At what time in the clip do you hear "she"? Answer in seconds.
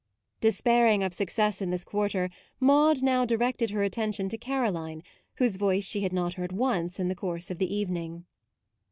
5.85-6.01